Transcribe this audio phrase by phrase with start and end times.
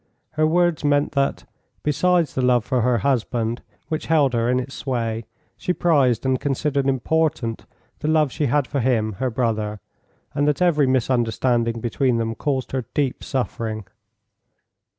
[0.31, 1.45] Her words meant that,
[1.83, 5.25] besides the love for her husband which held her in its sway,
[5.57, 7.67] she prized and considered important
[7.99, 9.79] the love she had for him, her brother,
[10.33, 13.85] and that every misunderstanding between them caused her deep suffering.